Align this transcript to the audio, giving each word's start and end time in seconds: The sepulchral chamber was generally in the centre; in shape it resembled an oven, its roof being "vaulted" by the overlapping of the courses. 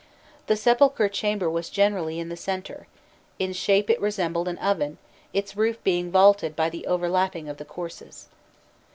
The 0.47 0.55
sepulchral 0.55 1.09
chamber 1.09 1.47
was 1.47 1.69
generally 1.69 2.19
in 2.19 2.29
the 2.29 2.35
centre; 2.35 2.87
in 3.37 3.53
shape 3.53 3.87
it 3.87 4.01
resembled 4.01 4.47
an 4.47 4.57
oven, 4.57 4.97
its 5.31 5.55
roof 5.55 5.77
being 5.83 6.09
"vaulted" 6.09 6.55
by 6.55 6.71
the 6.71 6.87
overlapping 6.87 7.47
of 7.47 7.57
the 7.57 7.65
courses. 7.65 8.27